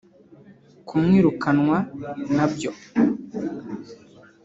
Kumwirukanwa 0.87 1.77
nabyo 2.35 2.71